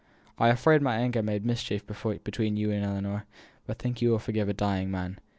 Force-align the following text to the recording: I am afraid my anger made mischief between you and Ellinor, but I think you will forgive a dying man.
I 0.39 0.47
am 0.47 0.55
afraid 0.55 0.81
my 0.81 0.95
anger 0.97 1.21
made 1.21 1.45
mischief 1.45 1.85
between 1.85 2.57
you 2.57 2.71
and 2.71 2.83
Ellinor, 2.83 3.27
but 3.67 3.79
I 3.79 3.81
think 3.83 4.01
you 4.01 4.09
will 4.09 4.17
forgive 4.17 4.49
a 4.49 4.53
dying 4.55 4.89
man. 4.89 5.19